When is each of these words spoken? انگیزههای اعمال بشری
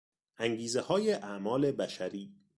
انگیزههای 0.37 1.11
اعمال 1.13 1.71
بشری 1.71 2.33